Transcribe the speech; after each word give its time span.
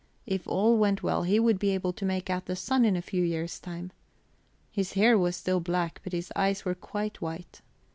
If 0.25 0.47
all 0.47 0.79
went 0.79 1.03
well 1.03 1.21
he 1.21 1.39
would 1.39 1.59
be 1.59 1.75
able 1.75 1.93
to 1.93 2.05
make 2.05 2.31
out 2.31 2.47
the 2.47 2.55
sun 2.55 2.85
in 2.85 2.95
a 2.95 3.03
few 3.03 3.21
years' 3.23 3.59
time. 3.59 3.91
His 4.71 4.93
hair 4.93 5.15
was 5.15 5.35
still 5.35 5.59
black, 5.59 6.01
but 6.03 6.11
his 6.11 6.33
eyes 6.35 6.65
were 6.65 6.73
quite 6.73 7.21
white. 7.21 7.61